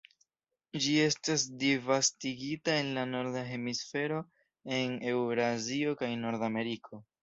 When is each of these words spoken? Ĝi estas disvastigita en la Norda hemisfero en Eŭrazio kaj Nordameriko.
Ĝi 0.85 0.95
estas 1.01 1.43
disvastigita 1.65 2.77
en 2.85 2.91
la 2.97 3.05
Norda 3.13 3.47
hemisfero 3.53 4.21
en 4.83 5.01
Eŭrazio 5.15 5.99
kaj 6.05 6.15
Nordameriko. 6.29 7.07